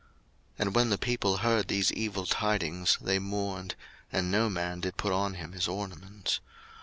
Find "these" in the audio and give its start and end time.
1.67-1.91